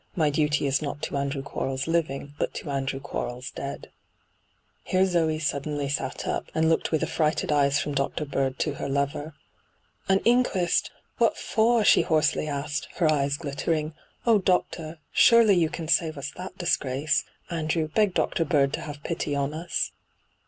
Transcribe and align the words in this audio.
My 0.15 0.31
duty 0.31 0.65
is 0.65 0.81
not 0.81 1.03
to 1.03 1.15
Andrew 1.17 1.43
Quarles 1.43 1.85
living, 1.87 2.33
but 2.39 2.55
to 2.55 2.71
Andrew 2.71 2.99
Quarles 2.99 3.51
dead.' 3.51 3.91
Here 4.83 5.05
Zoe 5.05 5.37
suddenly 5.37 5.87
sat 5.89 6.17
np, 6.25 6.45
and 6.55 6.67
looked 6.69 6.91
with 6.91 7.03
afinghted 7.03 7.51
eyes 7.51 7.79
from 7.79 7.93
Dr. 7.93 8.25
Bird 8.25 8.57
to 8.57 8.73
her 8.81 8.89
lover.' 8.89 9.35
An 10.09 10.17
inquest! 10.25 10.89
What 11.19 11.37
for?' 11.37 11.83
she 11.85 12.01
hoarsely 12.01 12.47
asked, 12.47 12.87
her 12.95 13.11
eyes 13.13 13.37
glittering. 13.37 13.93
'Oh, 14.25 14.39
doctor 14.39 14.97
I 14.97 14.97
surely 15.11 15.53
you 15.53 15.69
can 15.69 15.87
save 15.87 16.17
us 16.17 16.31
that 16.35 16.57
di^ace? 16.57 17.23
Andrew, 17.51 17.87
beg 17.87 18.15
Dr. 18.15 18.43
Bird 18.43 18.73
to 18.73 18.81
have 18.81 19.03
pity 19.03 19.35
on 19.35 19.53
us.' 19.53 19.91